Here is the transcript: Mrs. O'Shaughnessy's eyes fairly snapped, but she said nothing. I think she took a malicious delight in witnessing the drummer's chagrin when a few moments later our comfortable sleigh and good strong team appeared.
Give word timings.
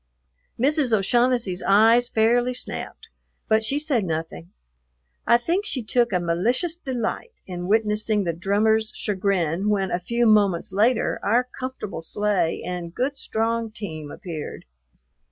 Mrs. 0.59 0.97
O'Shaughnessy's 0.97 1.61
eyes 1.61 2.09
fairly 2.09 2.55
snapped, 2.55 3.07
but 3.47 3.63
she 3.63 3.77
said 3.77 4.03
nothing. 4.03 4.51
I 5.27 5.37
think 5.37 5.63
she 5.63 5.83
took 5.83 6.11
a 6.11 6.19
malicious 6.19 6.75
delight 6.75 7.43
in 7.45 7.67
witnessing 7.67 8.23
the 8.23 8.33
drummer's 8.33 8.91
chagrin 8.95 9.69
when 9.69 9.91
a 9.91 9.99
few 9.99 10.25
moments 10.25 10.73
later 10.73 11.19
our 11.21 11.43
comfortable 11.43 12.01
sleigh 12.01 12.63
and 12.65 12.95
good 12.95 13.15
strong 13.15 13.69
team 13.69 14.09
appeared. 14.09 14.65